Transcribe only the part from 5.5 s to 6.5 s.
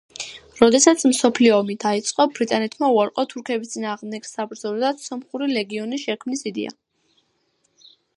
ლეგიონის შექმნის